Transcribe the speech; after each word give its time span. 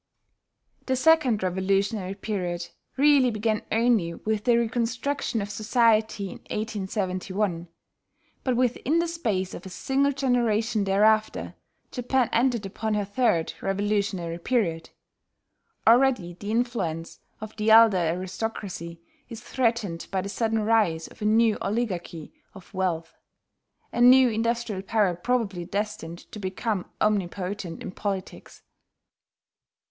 The 0.87 0.95
second 0.95 1.43
revolutionary 1.43 2.15
period 2.15 2.69
really 2.97 3.29
began 3.29 3.61
only 3.71 4.15
with 4.15 4.45
the 4.45 4.57
reconstruction 4.57 5.43
of 5.43 5.51
society 5.51 6.23
in 6.31 6.37
1871. 6.49 7.67
But 8.43 8.55
within 8.55 8.97
the 8.97 9.07
space 9.07 9.53
of 9.53 9.63
a 9.63 9.69
single 9.69 10.11
generation 10.11 10.85
thereafter, 10.85 11.53
Japan 11.91 12.29
entered 12.33 12.65
upon 12.65 12.95
her 12.95 13.05
third 13.05 13.53
revolutionary 13.61 14.39
period. 14.39 14.89
Already 15.85 16.33
the 16.33 16.49
influence 16.49 17.19
of 17.39 17.55
the 17.57 17.69
elder 17.69 17.97
aristocracy 17.97 18.99
is 19.29 19.41
threatened 19.41 20.07
by 20.09 20.21
the 20.21 20.29
sudden 20.29 20.63
rise 20.65 21.05
of 21.09 21.21
a 21.21 21.25
new 21.25 21.59
oligarchy 21.61 22.33
of 22.55 22.73
wealth, 22.73 23.13
a 23.93 24.01
new 24.01 24.29
industrial 24.29 24.81
power 24.81 25.13
probably 25.15 25.63
destined 25.63 26.17
to 26.31 26.39
become 26.39 26.89
omnipotent 26.99 27.83
in 27.83 27.91
politics. 27.91 28.63